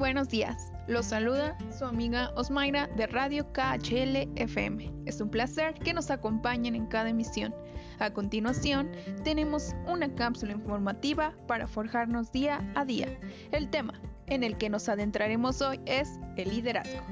buenos 0.00 0.30
días. 0.30 0.72
Los 0.88 1.06
saluda 1.06 1.58
su 1.78 1.84
amiga 1.84 2.32
Osmaira 2.34 2.86
de 2.96 3.06
Radio 3.06 3.52
KHL 3.52 4.30
FM. 4.34 4.90
Es 5.04 5.20
un 5.20 5.28
placer 5.28 5.74
que 5.74 5.92
nos 5.92 6.10
acompañen 6.10 6.74
en 6.74 6.86
cada 6.86 7.10
emisión. 7.10 7.54
A 7.98 8.10
continuación, 8.10 8.90
tenemos 9.24 9.74
una 9.86 10.12
cápsula 10.14 10.52
informativa 10.52 11.34
para 11.46 11.66
forjarnos 11.66 12.32
día 12.32 12.66
a 12.74 12.86
día. 12.86 13.08
El 13.52 13.68
tema 13.68 14.00
en 14.26 14.42
el 14.42 14.56
que 14.56 14.70
nos 14.70 14.88
adentraremos 14.88 15.60
hoy 15.60 15.78
es 15.84 16.18
el 16.38 16.48
liderazgo. 16.48 17.04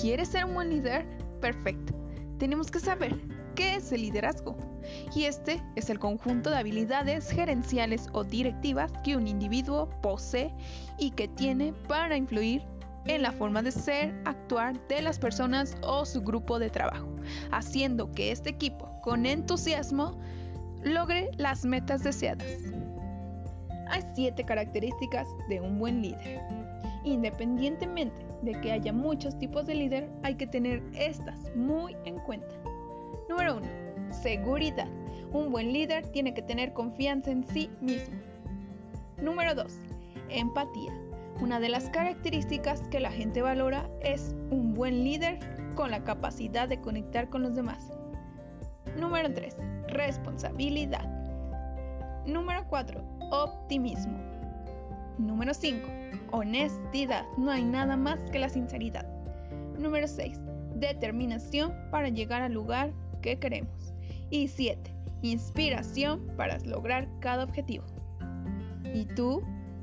¿Quieres 0.00 0.28
ser 0.28 0.46
un 0.46 0.54
buen 0.54 0.70
líder? 0.70 1.04
Perfecto. 1.42 2.01
Tenemos 2.42 2.72
que 2.72 2.80
saber 2.80 3.16
qué 3.54 3.76
es 3.76 3.92
el 3.92 4.00
liderazgo. 4.02 4.56
Y 5.14 5.26
este 5.26 5.62
es 5.76 5.90
el 5.90 6.00
conjunto 6.00 6.50
de 6.50 6.56
habilidades 6.56 7.30
gerenciales 7.30 8.08
o 8.14 8.24
directivas 8.24 8.90
que 9.04 9.14
un 9.16 9.28
individuo 9.28 9.88
posee 10.02 10.52
y 10.98 11.12
que 11.12 11.28
tiene 11.28 11.72
para 11.86 12.16
influir 12.16 12.64
en 13.06 13.22
la 13.22 13.30
forma 13.30 13.62
de 13.62 13.70
ser, 13.70 14.12
actuar 14.24 14.84
de 14.88 15.02
las 15.02 15.20
personas 15.20 15.76
o 15.82 16.04
su 16.04 16.20
grupo 16.20 16.58
de 16.58 16.68
trabajo, 16.68 17.14
haciendo 17.52 18.10
que 18.10 18.32
este 18.32 18.50
equipo, 18.50 18.90
con 19.02 19.24
entusiasmo, 19.24 20.18
logre 20.82 21.30
las 21.36 21.64
metas 21.64 22.02
deseadas. 22.02 22.58
Hay 23.88 24.02
siete 24.16 24.42
características 24.42 25.28
de 25.48 25.60
un 25.60 25.78
buen 25.78 26.02
líder. 26.02 26.40
Independientemente 27.04 28.31
de 28.42 28.52
que 28.60 28.72
haya 28.72 28.92
muchos 28.92 29.38
tipos 29.38 29.66
de 29.66 29.74
líder, 29.74 30.10
hay 30.22 30.34
que 30.34 30.46
tener 30.46 30.82
estas 30.94 31.54
muy 31.54 31.96
en 32.04 32.18
cuenta. 32.18 32.54
Número 33.28 33.56
1. 33.56 33.66
Seguridad. 34.12 34.88
Un 35.32 35.50
buen 35.50 35.72
líder 35.72 36.06
tiene 36.08 36.34
que 36.34 36.42
tener 36.42 36.72
confianza 36.72 37.30
en 37.30 37.44
sí 37.44 37.70
mismo. 37.80 38.14
Número 39.20 39.54
2. 39.54 39.72
Empatía. 40.28 40.92
Una 41.40 41.58
de 41.58 41.68
las 41.68 41.88
características 41.90 42.82
que 42.88 43.00
la 43.00 43.10
gente 43.10 43.42
valora 43.42 43.88
es 44.02 44.34
un 44.50 44.74
buen 44.74 45.02
líder 45.04 45.38
con 45.74 45.90
la 45.90 46.04
capacidad 46.04 46.68
de 46.68 46.80
conectar 46.80 47.28
con 47.30 47.42
los 47.42 47.54
demás. 47.54 47.90
Número 48.98 49.32
3. 49.32 49.56
Responsabilidad. 49.88 51.08
Número 52.26 52.64
4. 52.68 53.02
Optimismo. 53.30 54.31
Número 55.22 55.54
5. 55.54 55.88
Honestidad. 56.32 57.24
No 57.38 57.52
hay 57.52 57.64
nada 57.64 57.96
más 57.96 58.18
que 58.30 58.40
la 58.40 58.48
sinceridad. 58.48 59.06
Número 59.78 60.08
6. 60.08 60.38
Determinación 60.74 61.72
para 61.90 62.08
llegar 62.08 62.42
al 62.42 62.52
lugar 62.52 62.92
que 63.22 63.38
queremos. 63.38 63.94
Y 64.30 64.48
7. 64.48 64.92
Inspiración 65.22 66.26
para 66.36 66.58
lograr 66.58 67.08
cada 67.20 67.44
objetivo. 67.44 67.84
¿Y 68.92 69.04
tú? 69.06 69.42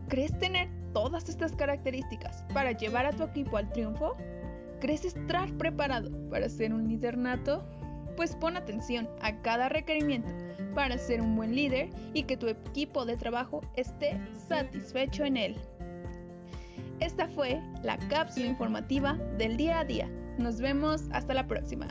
¿Crees 0.09 0.37
tener 0.39 0.67
todas 0.93 1.29
estas 1.29 1.53
características 1.55 2.45
para 2.53 2.73
llevar 2.73 3.05
a 3.05 3.13
tu 3.13 3.23
equipo 3.23 3.55
al 3.55 3.71
triunfo? 3.71 4.17
¿Crees 4.81 5.05
estar 5.05 5.49
preparado 5.53 6.09
para 6.29 6.49
ser 6.49 6.73
un 6.73 6.87
líder 6.89 7.17
nato? 7.17 7.63
Pues 8.19 8.35
pon 8.35 8.57
atención 8.57 9.07
a 9.21 9.33
cada 9.43 9.69
requerimiento 9.69 10.29
para 10.75 10.97
ser 10.97 11.21
un 11.21 11.37
buen 11.37 11.55
líder 11.55 11.89
y 12.13 12.23
que 12.23 12.35
tu 12.35 12.49
equipo 12.49 13.05
de 13.05 13.15
trabajo 13.15 13.61
esté 13.77 14.19
satisfecho 14.49 15.23
en 15.23 15.37
él. 15.37 15.55
Esta 16.99 17.29
fue 17.29 17.61
la 17.81 17.97
cápsula 18.09 18.47
informativa 18.47 19.13
del 19.37 19.55
día 19.55 19.79
a 19.79 19.85
día. 19.85 20.09
Nos 20.37 20.59
vemos 20.59 21.03
hasta 21.13 21.33
la 21.33 21.47
próxima. 21.47 21.87